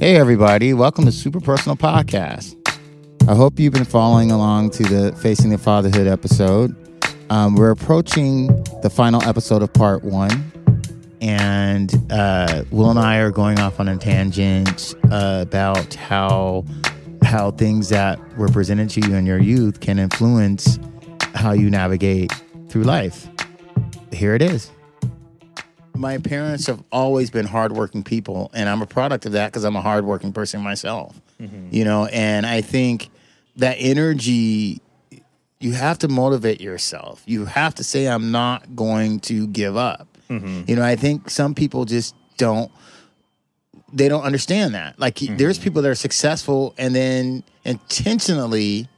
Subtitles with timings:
[0.00, 0.72] Hey, everybody.
[0.72, 2.56] Welcome to Super Personal Podcast.
[3.28, 6.74] I hope you've been following along to the Facing the Fatherhood episode.
[7.28, 8.46] Um, we're approaching
[8.80, 10.52] the final episode of part one,
[11.20, 16.64] and uh, Wil and I are going off on a tangent uh, about how
[17.22, 20.78] how things that were presented to you in your youth can influence
[21.34, 22.32] how you navigate
[22.70, 23.28] through life.
[24.12, 24.70] Here it is
[26.00, 29.76] my parents have always been hardworking people, and I'm a product of that because I'm
[29.76, 31.20] a hardworking person myself.
[31.38, 31.68] Mm-hmm.
[31.74, 33.10] You know, and I think
[33.56, 34.80] that energy
[35.60, 37.22] you have to motivate yourself.
[37.26, 40.08] You have to say, I'm not going to give up.
[40.30, 40.62] Mm-hmm.
[40.66, 42.72] You know, I think some people just don't
[43.92, 44.98] they don't understand that.
[44.98, 45.36] Like mm-hmm.
[45.36, 48.88] there's people that are successful and then intentionally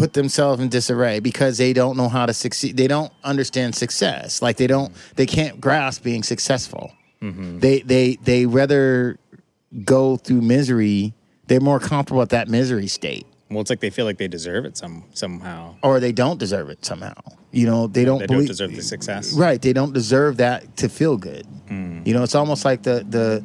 [0.00, 2.76] put themselves in disarray because they don't know how to succeed.
[2.76, 4.42] They don't understand success.
[4.42, 6.92] Like they don't they can't grasp being successful.
[7.22, 7.58] Mm-hmm.
[7.58, 9.18] They they they rather
[9.84, 11.14] go through misery.
[11.46, 13.26] They're more comfortable at that misery state.
[13.50, 15.74] Well, it's like they feel like they deserve it some somehow.
[15.82, 17.14] or they don't deserve it somehow.
[17.50, 19.32] You know, they don't They believe, don't deserve the success.
[19.32, 21.46] Right, they don't deserve that to feel good.
[21.68, 22.06] Mm.
[22.06, 23.44] You know, it's almost like the the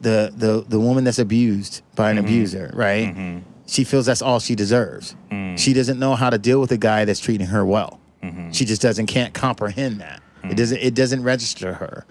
[0.00, 2.26] the the the woman that's abused by an mm-hmm.
[2.26, 3.08] abuser, right?
[3.08, 3.53] Mm-hmm.
[3.66, 5.16] She feels that's all she deserves.
[5.30, 5.58] Mm.
[5.58, 8.00] She doesn't know how to deal with a guy that's treating her well.
[8.22, 8.50] Mm-hmm.
[8.50, 10.22] She just doesn't can't comprehend that.
[10.42, 10.56] It mm.
[10.56, 12.04] doesn't it doesn't register her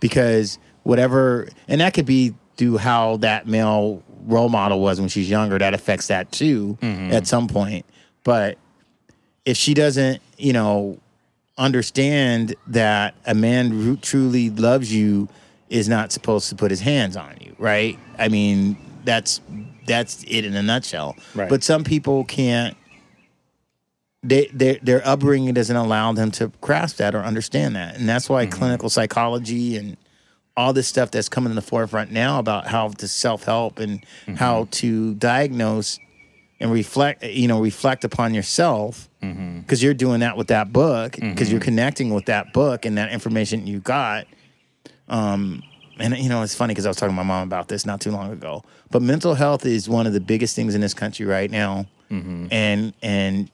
[0.00, 5.28] because whatever and that could be through how that male role model was when she's
[5.28, 7.12] younger that affects that too mm-hmm.
[7.12, 7.84] at some point
[8.24, 8.58] but
[9.44, 10.98] if she doesn't you know
[11.58, 15.28] understand that a man who truly loves you
[15.70, 19.40] is not supposed to put his hands on you right i mean that's
[19.86, 21.16] that's it in a nutshell.
[21.34, 21.48] Right.
[21.48, 22.76] but some people can't
[24.22, 28.28] they, their their upbringing doesn't allow them to grasp that or understand that, and that's
[28.28, 28.58] why mm-hmm.
[28.58, 29.96] clinical psychology and
[30.56, 34.00] all this stuff that's coming in the forefront now about how to self help and
[34.00, 34.34] mm-hmm.
[34.34, 35.98] how to diagnose
[36.58, 39.60] and reflect, you know, reflect upon yourself mm-hmm.
[39.60, 43.12] because you're doing that with that book because you're connecting with that book and that
[43.12, 44.26] information you got.
[45.08, 45.62] Um,
[45.98, 48.00] and you know, it's funny because I was talking to my mom about this not
[48.00, 48.62] too long ago.
[48.90, 51.86] But mental health is one of the biggest things in this country right now,
[52.50, 53.50] and and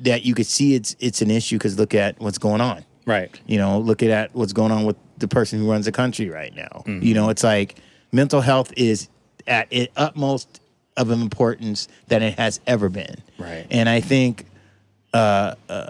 [0.00, 2.84] that you could see it's it's an issue because look at what's going on.
[3.06, 3.38] Right.
[3.46, 6.54] You know, look at what's going on with the person who runs the country right
[6.54, 6.82] now.
[7.02, 7.76] You know, it's like
[8.12, 9.08] mental health is
[9.46, 10.60] at it utmost
[10.96, 13.16] of importance than it has ever been.
[13.38, 13.66] Right.
[13.70, 14.46] And I think
[15.14, 15.88] uh, uh,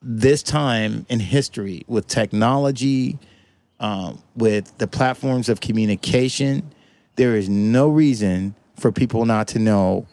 [0.00, 3.18] this time in history with technology,
[3.82, 6.72] um, with the platforms of communication,
[7.16, 10.06] there is no reason for people not to know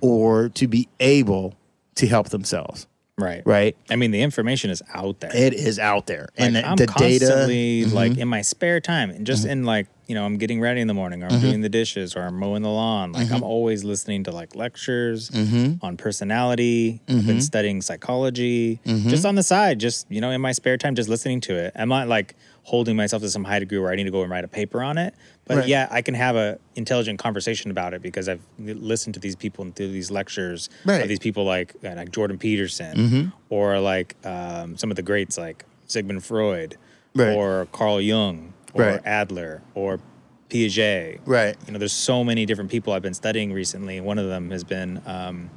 [0.00, 1.54] or to be able
[1.96, 2.86] to help themselves.
[3.16, 3.42] Right.
[3.46, 3.76] Right?
[3.90, 5.30] I mean, the information is out there.
[5.34, 7.46] It is out there, Like, and the, I'm the data.
[7.48, 7.94] Mm-hmm.
[7.94, 10.88] like in my spare time and just in like you know I'm getting ready in
[10.88, 11.40] the morning or I'm Mm-hmm.
[11.42, 13.12] doing the dishes or I'm mowing the lawn.
[13.12, 15.84] Like I'm always listening to like lectures Mm-hmm.
[15.84, 17.00] on personality.
[17.08, 19.08] I've been studying psychology Mm-hmm.
[19.08, 21.72] just on the side, just you know in my spare time, just listening to it.
[21.76, 22.34] I'm not like
[22.64, 24.82] holding myself to some high degree where I need to go and write a paper
[24.82, 25.14] on it.
[25.46, 25.68] But Right.
[25.68, 29.64] yeah, I can have a intelligent conversation about it because I've listened to these people
[29.64, 31.02] and through these lectures Right.
[31.02, 35.36] of these people like uh, like Jordan Peterson or like um, some of the greats
[35.38, 36.76] like Sigmund Freud
[37.14, 37.36] Right.
[37.36, 38.98] or Carl Jung or.
[39.04, 40.00] Adler or
[40.48, 41.20] Piaget.
[41.26, 41.56] Right.
[41.66, 44.00] You know, there's so many different people I've been studying recently.
[44.00, 45.50] One of them has been um,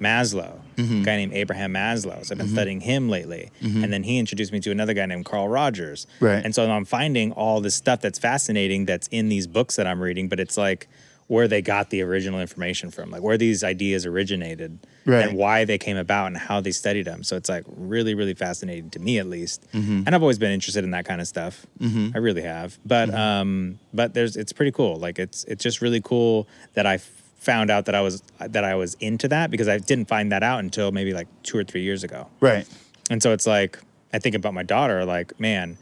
[0.00, 1.02] Maslow, Mm-hmm.
[1.02, 2.24] a guy named Abraham Maslow.
[2.24, 3.50] So I've been studying him lately.
[3.62, 6.06] And then he introduced me to another guy named Carl Rogers.
[6.20, 6.44] Right.
[6.44, 10.00] And so I'm finding all this stuff that's fascinating that's in these books that I'm
[10.00, 10.88] reading, but it's like
[11.26, 15.26] where they got the original information from, like where these ideas originated Right.
[15.28, 17.22] and why they came about and how they studied them.
[17.24, 19.66] So it's like really, really fascinating to me at least.
[19.72, 20.02] Mm-hmm.
[20.06, 21.66] And I've always been interested in that kind of stuff.
[21.82, 22.78] I really have.
[22.86, 23.16] But Mm-hmm.
[23.18, 24.96] um, but there's it's pretty cool.
[24.96, 26.98] Like it's it's just really cool that I
[27.36, 30.42] found out that I was that I was into that because I didn't find that
[30.42, 32.28] out until maybe like two or three years ago.
[32.40, 32.66] Right.
[33.10, 33.78] And so it's like
[34.12, 35.76] I think about my daughter, like, man,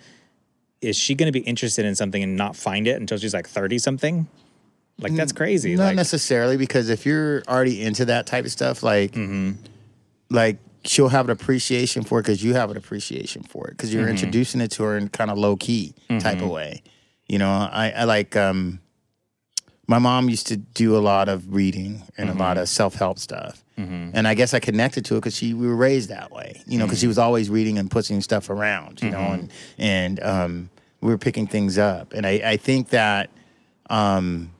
[0.80, 3.48] is she going to be interested in something and not find it until she's like
[3.48, 4.26] thirty something?
[4.98, 5.74] Like that's crazy.
[5.76, 9.52] Not like, necessarily because if you're already into that type of stuff, like, Mm-hmm.
[10.30, 13.92] like she'll have an appreciation for it because you have an appreciation for it because
[13.92, 14.10] you're Mm-hmm.
[14.10, 16.82] introducing it to her in kind of low key type of way.
[17.28, 18.34] You know, I, I like.
[18.36, 18.80] um
[19.92, 22.40] My mom used to do a lot of reading and a Mm-hmm.
[22.40, 25.66] lot of self help stuff, and I guess I connected to it because she we
[25.66, 26.62] were raised that way.
[26.66, 27.10] You know, because she Mm-hmm.
[27.10, 29.02] was always reading and putting stuff around.
[29.02, 30.70] You know, and and um,
[31.02, 33.28] we were picking things up, and I I think that.
[33.90, 34.51] um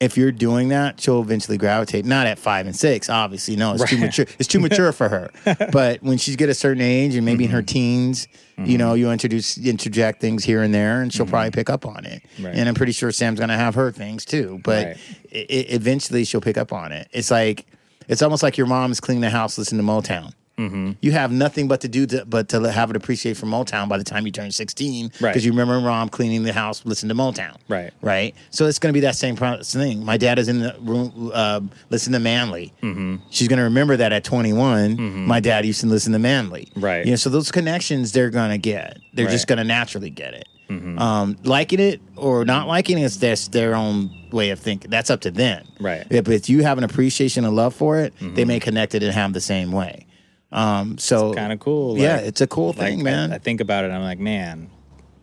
[0.00, 2.04] if you're doing that, she'll eventually gravitate.
[2.06, 3.54] Not at five and six, obviously.
[3.56, 4.26] No, it's too mature.
[4.38, 5.30] It's too mature for her.
[5.72, 7.56] But when she's get a certain age and maybe in Mm-hmm.
[7.56, 8.28] her teens,
[8.64, 12.04] you know, you introduce interject things here and there, and she'll probably pick up on
[12.06, 12.22] it.
[12.34, 12.46] Mm-hmm.
[12.46, 12.54] Right.
[12.54, 14.60] And I'm pretty sure Sam's gonna have her things too.
[14.64, 14.96] But Right.
[15.34, 17.08] i i eventually, she'll pick up on it.
[17.12, 17.66] It's like
[18.08, 20.32] it's almost like your mom's cleaning the house, listening to Motown.
[20.60, 20.92] Mm-hmm.
[21.00, 23.96] You have nothing but to do to, but to have an appreciate for Motown by
[23.98, 27.56] the time you turn 16, because you remember mom cleaning the house, listening to Motown
[27.68, 27.92] Right.
[28.02, 28.34] right?
[28.50, 30.04] So it's going to be that same thing.
[30.04, 32.72] My dad is in the room, uh, listen to Manly.
[32.82, 33.16] Mm-hmm.
[33.30, 35.26] She's going to remember that at 21.
[35.26, 36.66] My dad used to listen to Manly.
[36.70, 36.80] Mm-hmm.
[36.80, 37.04] Right.
[37.04, 38.98] You know, so those connections they're going to get.
[39.14, 40.46] They're just going to naturally get it.
[40.70, 44.88] Um, liking it or not liking it is just their own way of thinking.
[44.88, 45.66] That's up to them.
[45.80, 46.06] Right.
[46.10, 49.12] If, if you have an appreciation and love for it, they may connect it and
[49.12, 50.06] have the same way.
[50.52, 51.96] Um, so Kind of cool.
[51.98, 53.32] yeah, it's a cool like, thing, man.
[53.32, 53.90] I, think about it.
[53.92, 54.68] I'm like, man,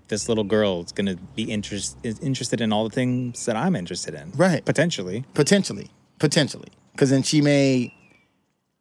[0.08, 3.76] this little girl is gonna be interest is interested in all the things that I'm
[3.76, 4.32] interested in.
[4.36, 4.64] Right.
[4.64, 5.26] Potentially.
[5.34, 5.90] potentially
[6.20, 7.94] potentially because then she may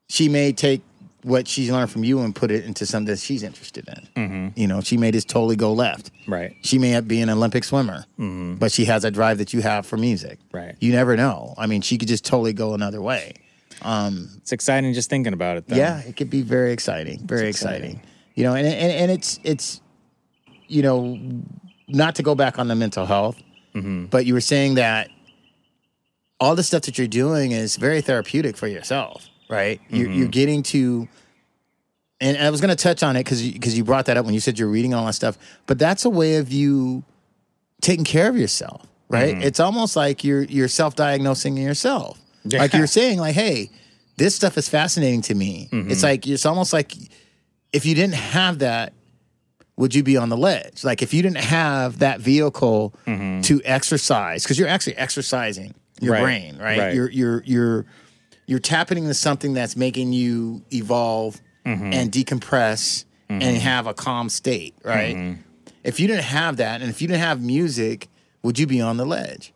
[0.08, 0.80] she may take
[1.22, 4.58] what she's learned from you and put it into something that she's interested in Mm-hmm.
[4.60, 6.54] you know she may just totally go left Right.
[6.62, 9.96] she may be an olympic swimmer but she has a drive that you have for
[9.98, 10.56] music Mm-hmm.
[10.56, 10.76] Right.
[10.80, 13.34] you never know i mean she could just totally go another way
[13.84, 15.68] It's exciting just thinking about it.
[15.68, 15.76] Though.
[15.76, 17.90] yeah it could be very exciting very exciting.
[17.96, 18.10] exciting.
[18.34, 19.80] you know and, and and it's it's
[20.68, 21.18] you know
[21.88, 23.36] not to go back on the mental health
[23.74, 24.06] Mm-hmm.
[24.06, 25.10] but you were saying that
[26.40, 30.18] all the stuff that you're doing is very therapeutic for yourself right you're, Mm-hmm.
[30.18, 31.06] you're getting to
[32.20, 34.32] and i was going to touch on it because because you brought that up when
[34.34, 35.36] you said you're reading all that stuff
[35.66, 37.04] but that's a way of you
[37.82, 39.42] taking care of yourself right Mm-hmm.
[39.42, 42.18] it's almost like you're you're self-diagnosing yourself
[42.52, 43.70] like you're saying like hey
[44.16, 45.68] this stuff is fascinating to me.
[45.70, 45.90] Mm-hmm.
[45.90, 46.94] it's like it's almost like
[47.72, 48.92] if you didn't have that
[49.76, 50.84] would you be on the ledge?
[50.84, 53.42] Like if you didn't have that vehicle mm-hmm.
[53.42, 56.22] to exercise because you're actually exercising your Right.
[56.22, 56.78] brain right?
[56.78, 56.94] Right.
[56.94, 57.86] you're you're you're
[58.46, 61.92] you're tapping into something that's making you evolve mm-hmm.
[61.92, 63.56] and decompress and mm-hmm.
[63.56, 65.36] have a calm state right?
[65.84, 68.08] If you didn't have that and if you didn't have music
[68.42, 69.52] would you be on the ledge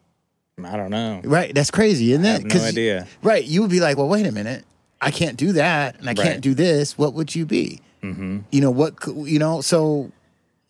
[0.65, 1.21] I don't know.
[1.25, 1.55] Right.
[1.55, 2.43] That's crazy, isn't it?
[2.53, 3.07] have no idea.
[3.23, 3.45] Right.
[3.45, 4.65] You would be like, well, wait a minute.
[5.01, 6.99] I can't do that and I can't do this.
[6.99, 7.81] What would you be?
[8.03, 8.41] Mm-hmm.
[8.51, 10.11] You know, what, you know, so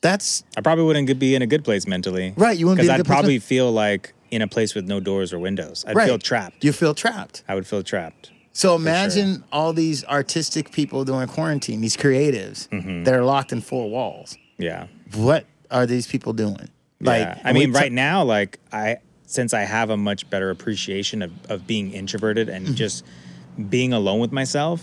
[0.00, 2.32] that's I probably wouldn't be in a good place mentally.
[2.36, 5.00] Right, you wouldn't be because I'd probably men- feel like in a place with no
[5.00, 5.84] doors or windows.
[5.86, 6.06] I'd right.
[6.06, 6.64] feel trapped.
[6.64, 7.42] You feel trapped.
[7.48, 8.30] I would feel trapped.
[8.52, 13.04] So imagine all these artistic people during quarantine, these creatives Mm-hmm.
[13.04, 14.36] that are locked in four walls.
[14.58, 14.86] Yeah.
[15.14, 16.68] What are these people doing?
[17.00, 17.40] Like, yeah.
[17.44, 18.98] I mean, ta- right now, like I,
[19.30, 22.74] since I have a much better appreciation of, of being introverted and Mm-hmm.
[22.74, 23.04] just
[23.68, 24.82] being alone with myself,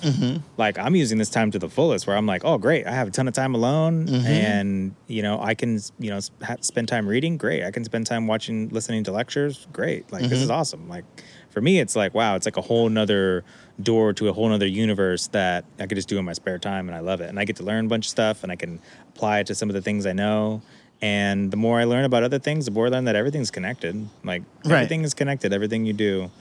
[0.57, 2.05] like I'm using this time to the fullest.
[2.05, 4.25] Where I'm like, oh, great, I have a ton of time alone, Mm-hmm.
[4.27, 7.37] and you know, I can, you know, ha- spend time reading.
[7.37, 9.67] Great, I can spend time watching, listening to lectures.
[9.73, 10.29] Great, like Mm-hmm.
[10.29, 10.87] this is awesome.
[10.87, 11.05] Like
[11.49, 13.43] for me, it's like wow, it's like a whole nother
[13.81, 16.87] door to a whole nother universe that I could just do in my spare time,
[16.87, 17.29] and I love it.
[17.29, 18.79] And I get to learn a bunch of stuff, and I can
[19.09, 20.61] apply it to some of the things I know.
[21.01, 24.07] And the more I learn about other things, the more I learn that everything's connected.
[24.23, 24.73] Like Right.
[24.75, 25.53] everything is connected.
[25.53, 26.31] Everything you do,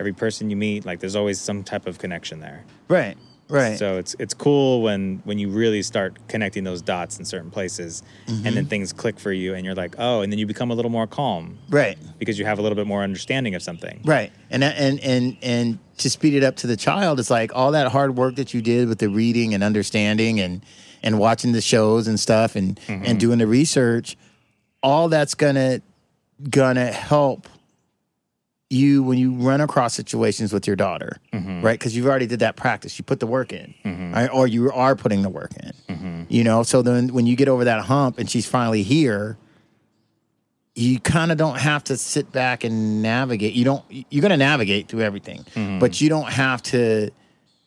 [0.00, 2.64] every person you meet, like there's always some type of connection there.
[2.88, 3.16] right,
[3.48, 3.78] right.
[3.78, 8.02] So it's it's cool when when you really start connecting those dots in certain places,
[8.26, 8.54] and Mm-hmm.
[8.54, 10.90] then things click for you, and you're like, oh, and then you become a little
[10.90, 11.98] more calm right.
[12.18, 14.00] because you have a little bit more understanding of something.
[14.04, 14.32] Right.
[14.50, 17.88] And and and and to speed it up to the child, it's like all that
[17.92, 20.62] hard work that you did with the reading and understanding and
[21.06, 23.18] and watching the shows and stuff and and mm-hmm.
[23.18, 24.16] doing the research,
[24.82, 25.80] all that's gonna
[26.50, 27.48] gonna help
[28.68, 31.62] you when you run across situations with your daughter, mm-hmm.
[31.62, 31.78] right?
[31.78, 32.98] Because you've already did that practice.
[32.98, 34.12] You put the work in, mm-hmm.
[34.12, 34.28] right?
[34.28, 35.72] or you are putting the work in.
[36.28, 39.38] You know, so then when you get over that hump and she's finally here,
[40.74, 43.54] you kind of don't have to sit back and navigate.
[43.54, 43.84] You don't.
[43.88, 45.44] You're going to navigate through everything,
[45.78, 47.10] but you don't have to.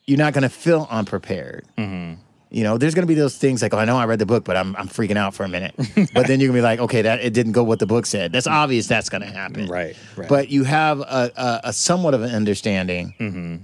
[0.05, 1.65] You're not going to feel unprepared.
[2.51, 4.25] You know, there's going to be those things like, oh, I know I read the
[4.25, 5.75] book, but I'm I'm freaking out for a minute.
[6.13, 8.31] but then you're gonna be like, okay, that it didn't go what the book said.
[8.31, 8.87] That's obvious.
[8.87, 9.67] That's going to happen.
[9.67, 10.27] Right, right.
[10.27, 13.55] But you have a, a, a somewhat of an understanding mm-hmm.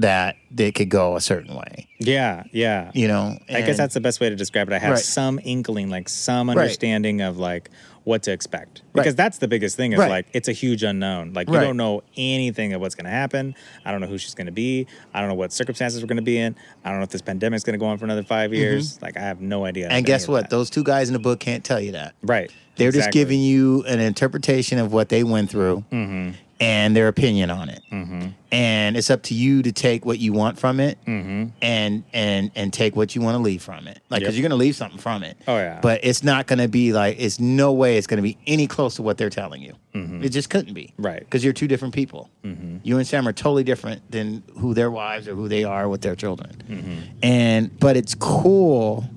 [0.00, 1.88] that it could go a certain way.
[1.98, 2.90] Yeah, yeah.
[2.94, 4.74] You know, I guess that's the best way to describe it.
[4.74, 4.98] I have Right.
[5.02, 6.58] some inkling, like some Right.
[6.58, 7.70] understanding of like
[8.06, 8.82] what to expect.
[8.94, 9.16] Because Right.
[9.16, 10.08] that's the biggest thing is Right.
[10.08, 11.32] like it's a huge unknown.
[11.34, 13.54] Like you don't know anything of what's going to happen.
[13.84, 14.86] I don't know who she's going to be.
[15.12, 16.54] I don't know what circumstances we're going to be in.
[16.84, 19.02] I don't know if this pandemic's going to go on for another 5 years.
[19.02, 19.86] Like I have no idea.
[19.88, 19.96] Mm-hmm.
[19.96, 20.42] And guess what?
[20.42, 20.50] that.
[20.50, 22.14] Those two guys in the book can't tell you that.
[22.22, 22.50] right.
[22.76, 26.32] They're just giving you an interpretation of what they went through, Mm-hmm.
[26.58, 27.82] And their opinion on it.
[27.92, 28.28] Mm-hmm.
[28.50, 31.48] And it's up to you to take what you want from it Mm-hmm.
[31.60, 34.00] and and and take what you want to leave from it.
[34.08, 34.26] Like, Yep.
[34.28, 35.36] because you're gonna leave something from it.
[35.46, 35.80] Oh, yeah.
[35.82, 39.02] But it's not gonna be like it's no way it's gonna be any close to
[39.02, 39.74] what they're telling you.
[39.98, 40.84] It just couldn't be.
[40.92, 41.02] Mm-hmm.
[41.02, 41.20] Right.
[41.20, 42.28] Because you're two different people.
[42.42, 46.00] You and Sam are totally different than who their wives or who they are with
[46.02, 46.50] their children.
[46.68, 47.00] Mm-hmm.
[47.22, 49.08] And but it's cool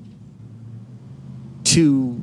[1.65, 2.19] to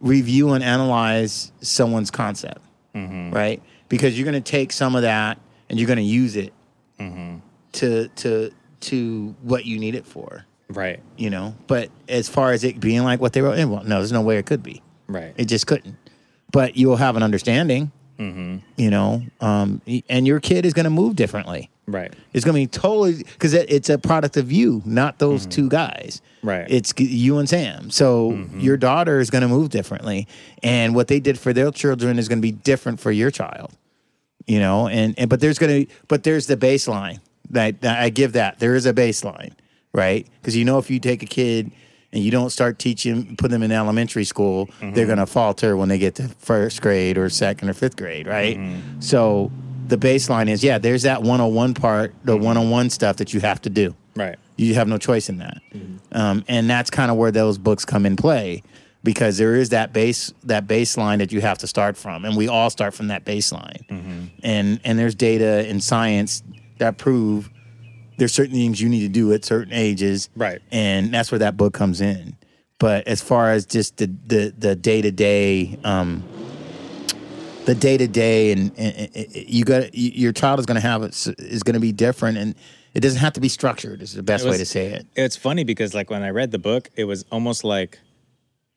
[0.00, 2.60] review and analyze someone's concept,
[2.94, 3.32] Mm-hmm.
[3.34, 3.60] right?
[3.96, 5.38] Because you're going to take some of that
[5.70, 6.52] and you're going to use it
[6.98, 7.36] Mm-hmm.
[7.72, 11.00] to to to what you need it for, Right.
[11.16, 11.54] you know.
[11.66, 14.20] But as far as it being like what they wrote, eh, well, no, there's no
[14.20, 14.82] way it could be.
[15.08, 15.32] Right.
[15.36, 15.96] It just couldn't.
[16.52, 18.58] But you'll have an understanding, Mm-hmm.
[18.76, 21.68] you know, um, and your kid is going to move differently.
[21.86, 22.14] Right.
[22.32, 25.68] It's going to be totally because it, it's a product of you, not those two
[25.68, 26.22] guys.
[26.38, 26.48] Mm-hmm.
[26.48, 26.66] Right.
[26.70, 27.90] It's you and Sam.
[27.90, 30.28] So your daughter is going to move differently,
[30.62, 33.72] and what they did for their children is going to be different for your child.
[34.46, 37.20] You know, and, and but there's going to but there's the baseline
[37.50, 39.52] that, that I give that there is a baseline,
[39.92, 40.26] right?
[40.40, 41.72] Because you know if you take a kid
[42.12, 45.06] and you don't start teaching, put them in elementary school, they're mm-hmm.
[45.06, 48.56] going to falter when they get to first grade or second or fifth grade, right?
[48.56, 49.00] Mm-hmm.
[49.00, 49.50] So
[49.86, 52.44] the baseline is yeah, there's that 101 part, the mm-hmm.
[52.44, 53.94] 101 stuff that you have to do.
[54.14, 54.36] Right.
[54.56, 55.60] You have no choice in that,
[56.12, 58.62] um, and that's kind of where those books come in play
[59.04, 62.48] because there is that base that baseline that you have to start from, and we
[62.48, 63.86] all start from that baseline.
[63.86, 64.22] Mm-hmm.
[64.42, 66.42] And and there's data and science
[66.78, 67.50] that prove
[68.16, 70.60] there's certain things you need to do at certain ages, Right.
[70.72, 72.36] And that's where that book comes in.
[72.78, 75.78] But as far as just the the the day to day,
[77.64, 81.02] the day to day, and and- and you got your child is going to have
[81.02, 82.54] is going to be different, and
[82.94, 84.02] it doesn't have to be structured.
[84.02, 85.06] Is the best It way to say it.
[85.16, 87.98] It's funny because like when I read the book, it was almost like,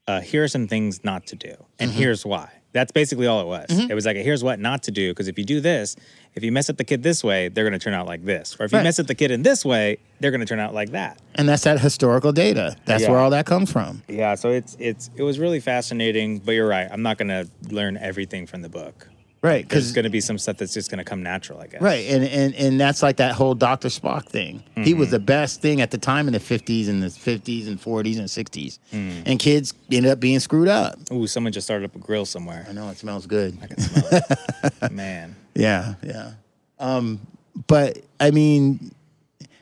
[0.08, 2.00] uh, here are some things not to do, and Mm-hmm.
[2.00, 2.50] here's why.
[2.74, 3.66] That's basically all it was.
[3.90, 5.96] It was like, here's what not to do, because if you do this,
[6.36, 8.56] if you mess up the kid this way, they're going to turn out like this,
[8.60, 10.76] or if you mess up the kid in this way, they're going to turn out
[10.76, 11.20] like that.
[11.36, 12.76] And that's that historical data.
[12.86, 13.12] That's Yeah.
[13.12, 14.04] where all that comes from.
[14.08, 16.88] Yeah, so it's it's it was really fascinating, but you're right.
[16.92, 19.08] I'm not going to learn everything from the book.
[19.44, 19.64] Right.
[19.64, 21.80] Because there's going to be some stuff that's just going to come natural, I guess.
[21.82, 24.64] Right, and, and and that's like that whole Doctor Spock thing.
[24.76, 25.00] He Mm-hmm.
[25.00, 28.18] was the best thing at the time in the fifties and the fifties and forties
[28.18, 29.24] and sixties, Mm.
[29.28, 30.98] and kids ended up being screwed up.
[31.12, 32.66] Ooh, someone just started up a grill somewhere.
[32.68, 33.58] I know it smells good.
[33.62, 34.92] I can smell it.
[34.92, 35.36] Man.
[35.54, 36.32] Yeah, yeah.
[36.80, 37.20] Um,
[37.68, 38.92] but I mean,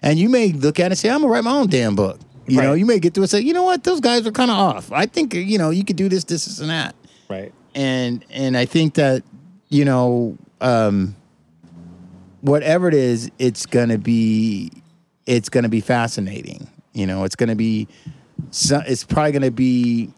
[0.01, 2.19] and you may look at it and say, "I'm gonna write my own damn book."
[2.47, 3.83] You know, you may get to it and say, "You know what?
[3.83, 4.91] Those guys are kind of off.
[4.91, 6.95] I think you know you could do this, this, this, and that."
[7.29, 7.51] Right.
[7.73, 9.23] and and I think that
[9.69, 11.15] you know um,
[12.41, 14.71] whatever it is, it's gonna be
[15.25, 16.67] it's gonna be fascinating.
[16.93, 17.87] You know, it's gonna be
[18.51, 20.11] it's probably gonna be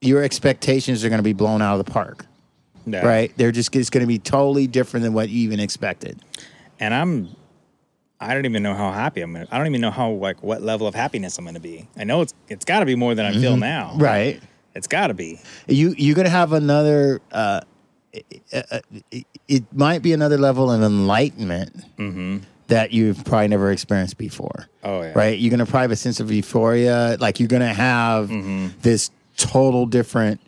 [0.00, 2.24] your expectations are gonna be blown out of the park,
[2.86, 3.04] Yeah.
[3.06, 3.32] right?
[3.36, 6.20] They're just it's gonna be totally different than what you even expected.
[6.78, 7.28] and I'm
[8.22, 10.62] I don't even know how happy I'm gonna I don't even know how like what
[10.62, 11.88] level of happiness I'm gonna be.
[11.96, 13.90] I know it's it's gotta be more than I feel now.
[13.90, 14.02] Mm-hmm.
[14.02, 14.42] Right?
[14.74, 15.40] It's gotta be.
[15.66, 17.20] You you're gonna have another.
[17.32, 17.60] Uh,
[18.12, 21.72] it, might be another level of enlightenment
[22.68, 24.68] that you've probably never experienced before.
[24.84, 25.12] Oh yeah.
[25.14, 25.38] right?
[25.38, 27.16] You're gonna probably have a sense of euphoria.
[27.20, 28.28] Like you're gonna have
[28.82, 30.40] this total different.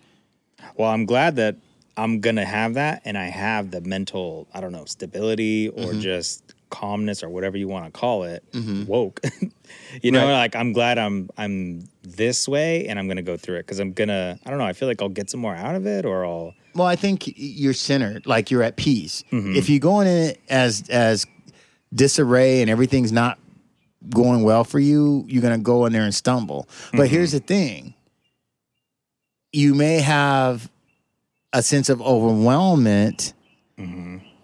[0.76, 1.57] Well, I'm glad that
[1.97, 6.00] I'm gonna have that and I have the mental, I don't know, stability or Mm-hmm.
[6.00, 8.43] just calmness or whatever you want to call it.
[8.52, 8.87] Mm-hmm.
[8.87, 9.21] Woke.
[10.02, 10.33] you know, Right.
[10.33, 13.93] like I'm glad I'm I'm this way and I'm gonna go through it because I'm
[13.93, 16.25] gonna I don't know, I feel like I'll get some more out of it or
[16.25, 19.23] I'll Well, I think you're centered, like you're at peace.
[19.31, 19.55] Mm-hmm.
[19.55, 21.26] If you go in it as as
[21.95, 23.38] disarray and everything's not
[24.09, 26.67] going well for you, you're gonna go in there and stumble.
[26.91, 27.14] But mm-hmm.
[27.14, 27.95] here's the thing:
[29.52, 30.71] you may have
[31.52, 33.35] a sense of overwhelmment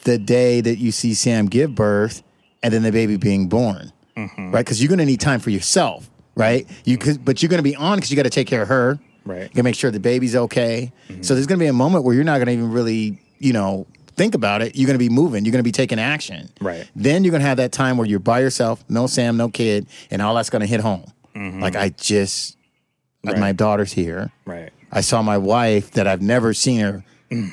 [0.09, 2.23] the day that you see Sam give birth
[2.63, 4.51] and then the baby being born, mm-hmm.
[4.51, 4.65] right?
[4.65, 6.67] Because you're gonna need time for yourself, right?
[6.85, 8.99] You could, but you're gonna be on because you got to take care of her.
[9.25, 9.43] right.
[9.43, 10.93] You gotta make sure the baby's okay.
[11.09, 11.23] Mm-hmm.
[11.23, 13.87] So there's gonna be a moment where you're not gonna even really, you know,
[14.17, 14.75] think about it.
[14.77, 15.45] You're gonna be moving.
[15.45, 16.49] You're gonna be taking action.
[16.61, 16.91] Right.
[16.97, 20.23] Then you're gonna have that time where you're by yourself, no Sam, no kid, and
[20.23, 21.05] all that's gonna hit home.
[21.37, 21.61] Mm-hmm.
[21.61, 22.57] Like I just,
[23.23, 23.41] like Right.
[23.41, 24.33] my daughter's here.
[24.47, 24.71] Right.
[24.91, 27.05] I saw my wife that I've never seen her.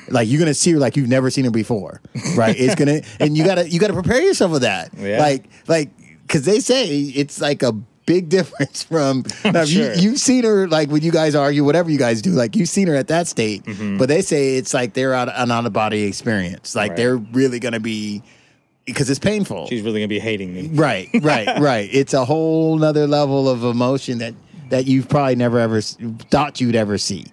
[0.08, 2.00] Like you're gonna see her like you've never seen her before,
[2.34, 2.56] right?
[2.58, 4.90] It's gonna, and you gotta you gotta prepare yourself for that.
[4.96, 5.18] Yeah.
[5.18, 5.90] Like like
[6.22, 7.72] because they say it's like a
[8.06, 9.92] big difference from now, sure.
[9.94, 12.68] you, you've seen her like when you guys argue, whatever you guys do, like you've
[12.70, 13.64] seen her at that state.
[13.64, 13.98] Mm-hmm.
[13.98, 16.74] But they say it's like they're out an out of body experience.
[16.74, 16.96] Like Right.
[16.96, 18.22] they're really gonna be
[18.86, 19.66] because it's painful.
[19.66, 20.68] She's really gonna be hating me.
[20.72, 21.90] Right, right, right.
[21.92, 24.32] It's a whole nother level of emotion that
[24.70, 27.26] that you've probably never ever thought you'd ever see,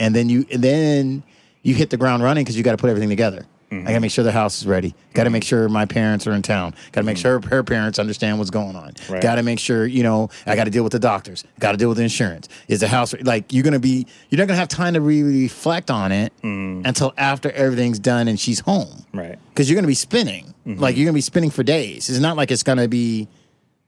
[0.00, 1.22] and then you and then
[1.62, 3.46] you hit the ground running because you got to put everything together.
[3.70, 4.00] I got to mm-hmm.
[4.00, 4.94] make sure the house is ready.
[5.12, 5.48] Got to make mm-hmm.
[5.48, 6.74] sure my parents are in town.
[6.92, 7.40] Got to make mm-hmm.
[7.42, 8.94] sure her parents understand what's going on.
[9.10, 9.20] Right.
[9.20, 11.44] Got to make sure you know I got to deal with the doctors.
[11.60, 12.48] Got to deal with the insurance.
[12.68, 14.06] Is the house like you're gonna be?
[14.30, 18.40] You're not gonna have time to really reflect on it until after everything's done and
[18.40, 19.38] she's home Right.
[19.50, 20.54] because you're going to be spinning.
[20.64, 22.08] Like you're going to be spinning for days.
[22.08, 23.28] It's not like it's going to be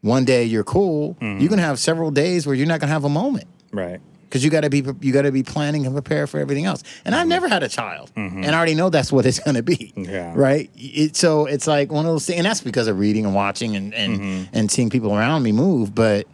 [0.03, 1.17] one day you're cool.
[1.21, 4.01] You're going to have several days where you're not going to have a moment Right.
[4.31, 6.85] Because you got to be you got to be planning and prepare for everything else.
[7.05, 7.31] And I've mm-hmm.
[7.31, 8.45] never had a child, mm-hmm.
[8.45, 9.93] and I already know that's what it's going to be.
[9.97, 10.33] Yeah.
[10.35, 10.71] Right.
[10.77, 13.75] It, so it's like one of those things, and that's because of reading and watching
[13.75, 14.57] and and mm-hmm.
[14.57, 15.95] and seeing people around me move.
[15.95, 16.29] But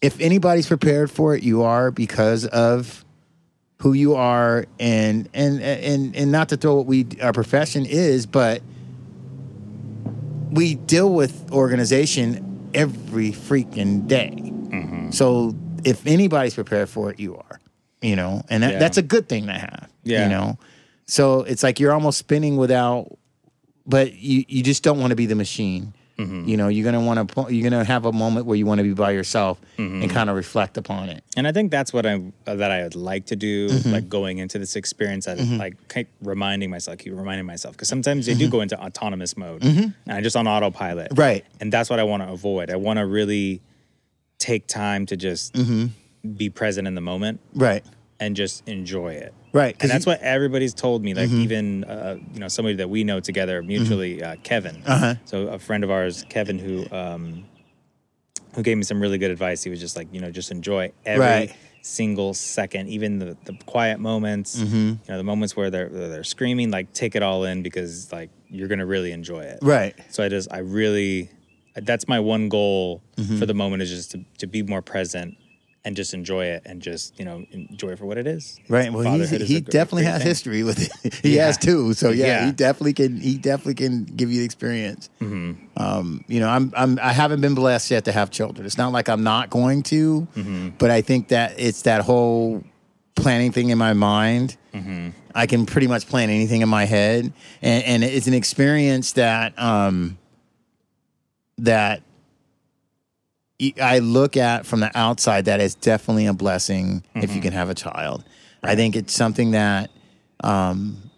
[0.00, 3.04] if anybody's prepared for it, you are because of
[3.80, 8.26] who you are and and and and not to throw what we our profession is
[8.26, 8.62] but
[10.52, 14.52] we deal with organization every freaking day
[15.12, 15.54] so
[15.84, 17.60] if anybody's prepared for it you are
[18.00, 18.78] you know and that, Yeah.
[18.78, 20.24] that's a good thing to have Yeah.
[20.24, 20.58] you know
[21.06, 23.16] so it's like you're almost spinning without
[23.86, 25.92] but you you just don't want to be the machine
[26.46, 28.84] you know you're gonna want to you're gonna have a moment where you want to
[28.84, 32.22] be by yourself and kind of reflect upon it And I think that's what I
[32.46, 33.90] uh, that I would like to do, Mm-hmm.
[33.90, 38.26] like going into this experience, I, like keep reminding myself, keep reminding myself, because sometimes
[38.26, 41.20] they do go into autonomous mode, and I just on autopilot, Mm-hmm.
[41.20, 41.44] Right.
[41.60, 42.70] And that's what I want to avoid.
[42.70, 43.60] I want to really
[44.50, 45.86] take time to just Mm-hmm.
[46.36, 47.84] be present in the moment right
[48.20, 49.32] and just enjoy it.
[49.52, 51.12] right And that's what everybody's told me.
[51.14, 54.76] Like even uh, you know somebody that we know together mutually, uh, Kevin.
[54.86, 55.14] Uh-huh.
[55.24, 57.44] So a friend of ours, Kevin, who um,
[58.54, 59.62] who gave me some really good advice.
[59.64, 61.56] He was just like, you know, just enjoy every Right.
[61.82, 64.60] single second, even the, the quiet moments.
[64.60, 64.76] Mm-hmm.
[64.76, 66.70] You know, the moments where they're they're screaming.
[66.70, 69.58] Like take it all in because like you're gonna really enjoy it.
[69.62, 71.30] right So I just I really
[71.74, 73.38] that's my one goal Mm-hmm.
[73.38, 75.36] for the moment is just to, to be more present
[75.84, 78.58] and just enjoy it and just you know enjoy it for what it is.
[78.68, 78.90] Right.
[78.92, 80.28] Well, he's, Fatherhood is he definitely has thing.
[80.28, 81.14] history with it.
[81.22, 81.46] he Yeah.
[81.46, 81.92] has too.
[81.94, 82.46] So yeah, Yeah.
[82.46, 83.16] he definitely can.
[83.20, 85.10] He definitely can give you the experience.
[85.20, 85.52] Mm-hmm.
[85.76, 88.64] Um, you know, I'm, I'm I haven't been blessed yet to have children.
[88.66, 90.68] It's not like I'm not going to, Mm-hmm.
[90.78, 92.64] but I think that it's that whole
[93.14, 94.56] planning thing in my mind.
[94.72, 95.10] Mm-hmm.
[95.34, 99.58] I can pretty much plan anything in my head, and, and it's an experience that
[99.58, 100.16] um,
[101.58, 102.02] that
[103.80, 107.70] I look at from the outside that is definitely a blessing if you can have
[107.70, 108.24] a child.
[108.62, 109.90] I think it's something that
[110.42, 111.10] um,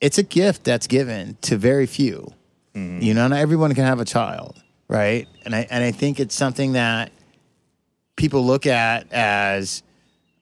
[0.00, 2.32] it's a gift that's given to very few.
[2.74, 5.28] You know, not everyone can have a child, right?
[5.44, 7.12] And I and I think it's something that
[8.16, 9.82] people look at as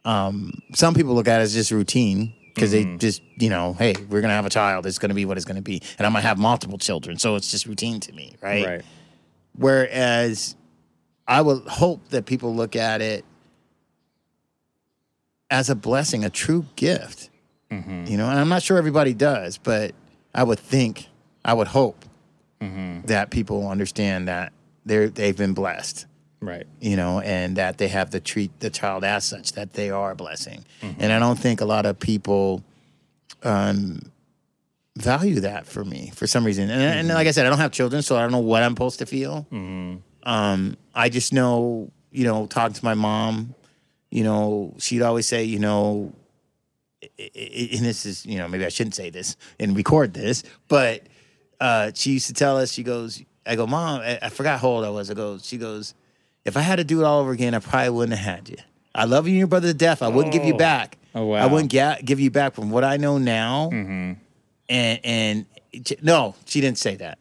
[0.05, 4.21] um, some people look at as just routine because they just you know, hey, we're
[4.21, 4.87] gonna have a child.
[4.87, 7.51] It's gonna be what it's gonna be, and I'm gonna have multiple children, so it's
[7.51, 8.67] just routine to me, right?
[8.67, 8.83] Right.
[9.57, 10.57] Whereas
[11.27, 13.25] I would hope that people look at it
[15.51, 17.31] as a blessing, a true gift.
[17.71, 18.07] Mm-hmm.
[18.07, 19.95] You know, and I'm not sure everybody does, but
[20.35, 21.07] I would think,
[21.45, 22.05] I would hope
[22.61, 23.07] mm-hmm.
[23.07, 24.53] that people understand that
[24.85, 26.07] they're they've been blessed,
[26.41, 26.67] Right.
[26.81, 30.13] you know, and that they have to treat the child as such, that they are
[30.13, 30.65] a blessing.
[30.83, 31.01] Mm-hmm.
[31.01, 32.65] And I don't think a lot of people
[33.43, 34.11] um,
[34.97, 36.71] value that for me for some reason.
[36.71, 38.73] And, and like I said, I don't have children, so I don't know what I'm
[38.73, 39.47] supposed to feel.
[40.23, 43.55] Um, I just know, you know, talking to my mom,
[44.11, 46.13] you know, she'd always say, you know,
[47.19, 51.03] and this is, you know, maybe I shouldn't say this and record this, but
[51.61, 54.69] uh, she used to tell us, she goes, I go, Mom, I, I forgot how
[54.69, 55.11] old I was.
[55.11, 55.95] I go, she goes,
[56.45, 58.57] if I had to do it all over again, I probably wouldn't have had you.
[58.95, 60.03] I love you and your brother to death.
[60.03, 60.59] I wouldn't give you Oh.
[60.59, 60.99] back.
[61.15, 61.37] Oh, wow.
[61.43, 63.71] I wouldn't ga- give you back from what I know now.
[63.73, 64.13] Mm-hmm.
[64.71, 65.47] And and
[66.01, 67.19] no, she didn't say that.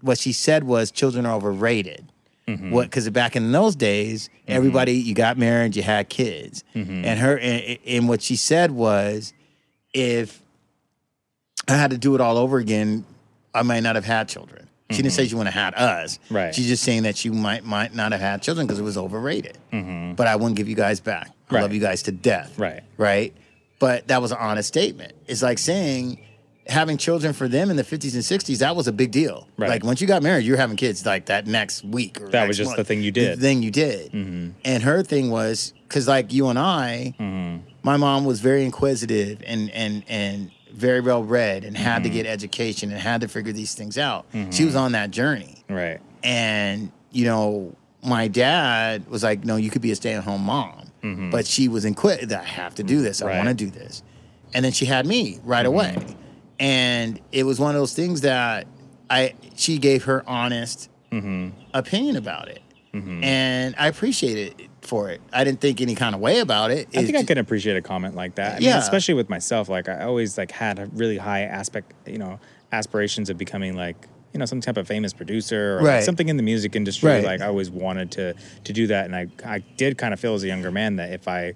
[0.00, 2.06] What she said was children are overrated.
[2.48, 2.70] Mm-hmm.
[2.70, 2.84] What?
[2.84, 7.04] Because back in those days, everybody you got married, you had kids, Mm-hmm.
[7.04, 9.32] and her and, and what she said was,
[9.92, 10.40] if
[11.68, 13.04] I had to do it all over again,
[13.54, 14.68] I might not have had children.
[14.90, 16.18] She didn't say she wouldn't have had us.
[16.18, 16.36] Mm-hmm.
[16.36, 16.54] Right.
[16.54, 19.56] She's just saying that she might might not have had children because it was overrated.
[20.16, 21.28] But I wouldn't give you guys back.
[21.28, 21.54] I Mm-hmm.
[21.56, 21.62] Right.
[21.62, 22.82] love you guys to death Right.
[22.96, 23.34] right?
[23.78, 25.12] But that was an honest statement.
[25.26, 26.18] It's like saying
[26.66, 29.46] having children for them in the 50s and 60s, that was a big deal.
[29.56, 29.68] Right.
[29.68, 32.20] Like once you got married, you were having kids like that next week.
[32.20, 32.76] Or That next was just month.
[32.78, 33.32] the thing you did.
[33.32, 33.40] Mm-hmm.
[33.42, 34.12] thing you did.
[34.64, 37.66] And her thing was, because like you and I, Mm-hmm.
[37.82, 42.16] my mom was very inquisitive and, and, and very well read and had to Mm-hmm.
[42.16, 44.24] get education and had to figure these things out.
[44.50, 45.64] She was on that journey.
[45.68, 46.00] Right.
[46.22, 50.42] And, you know, my dad was like, no, you could be a stay at home
[50.42, 50.80] mom.
[51.30, 52.32] But she was inquisitive.
[52.40, 53.20] I have to do this.
[53.20, 53.28] I Mm-hmm.
[53.36, 53.44] Right.
[53.44, 54.02] want to do this.
[54.54, 55.98] And then she had me right away.
[56.60, 58.66] And it was one of those things that
[59.10, 61.50] I she gave her honest Mm-hmm.
[61.72, 62.60] opinion about it.
[62.92, 65.20] And I appreciated it for it.
[65.32, 66.88] I didn't think any kind of way about it.
[66.94, 68.52] I think I can appreciate a comment like that.
[68.52, 68.78] I mean, Yeah.
[68.78, 69.68] especially with myself.
[69.68, 72.38] Like I always like had a really high aspect, you know,
[72.72, 76.36] aspirations of becoming like you know some type of famous producer or like, something in
[76.36, 77.08] the music industry.
[77.10, 77.24] Right.
[77.24, 80.34] Like I always wanted to to do that, and I I did kind of feel
[80.34, 81.54] as a younger man that if I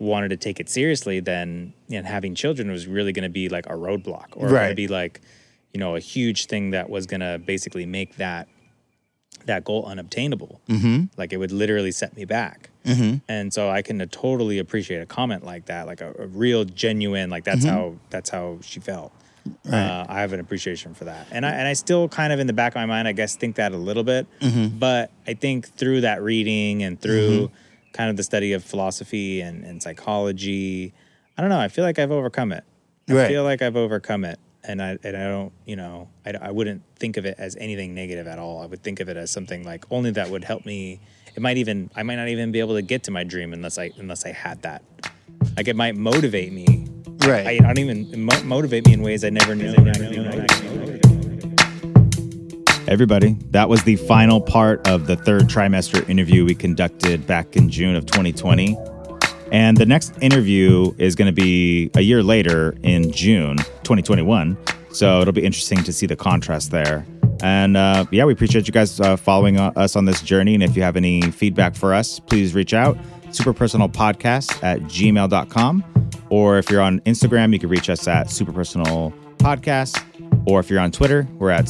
[0.00, 1.72] wanted to take it seriously, then
[2.04, 4.68] having children was really going to be like a roadblock or going Right.
[4.70, 5.20] to be like
[5.72, 8.48] you know a huge thing that was going to basically make that
[9.46, 10.60] that goal unobtainable.
[10.68, 11.04] Mm-hmm.
[11.16, 12.70] Like it would literally set me back.
[12.84, 13.18] Mm-hmm.
[13.28, 17.30] And so I can totally appreciate a comment like that, like a, a real genuine,
[17.30, 19.12] like that's how that's how she felt.
[19.70, 22.46] Uh, I have an appreciation for that, and I and I still kind of in
[22.46, 24.26] the back of my mind, I guess, think that a little bit.
[24.78, 27.50] But I think through that reading and through
[27.92, 30.92] kind of the study of philosophy and, and psychology,
[31.36, 31.58] I don't know.
[31.60, 32.64] I feel like I've overcome it.
[33.08, 33.28] I Right.
[33.28, 36.82] feel like I've overcome it, and I and I don't, you know, I, I wouldn't
[36.96, 38.62] think of it as anything negative at all.
[38.62, 41.00] I would think of it as something like only that would help me.
[41.34, 43.78] It might even I might not even be able to get to my dream unless
[43.78, 44.82] I unless I had that.
[45.56, 46.86] Like it might motivate me.
[47.26, 47.46] Right.
[47.46, 49.74] I, I don't even mo- motivate me in ways I never knew.
[52.90, 57.70] Everybody, that was the final part of the third trimester interview we conducted back in
[57.70, 58.76] June of 2020.
[59.52, 64.58] And the next interview is going to be a year later in June 2021.
[64.90, 67.06] So it'll be interesting to see the contrast there.
[67.44, 70.54] And uh, yeah, we appreciate you guys uh, following uh, us on this journey.
[70.54, 72.98] And if you have any feedback for us, please reach out.
[73.28, 75.84] Superpersonalpodcast at gmail.com.
[76.28, 80.48] Or if you're on Instagram, you can reach us at superpersonalpodcast.
[80.48, 81.66] Or if you're on Twitter, we're at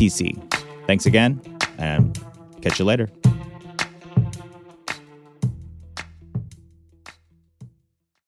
[0.00, 0.86] superpersonalpc.
[0.86, 1.40] Thanks again,
[1.78, 2.18] and
[2.62, 3.08] catch you later.